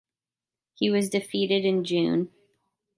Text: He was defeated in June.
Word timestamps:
He 0.73 0.89
was 0.89 1.11
defeated 1.11 1.63
in 1.63 1.83
June. 1.83 2.31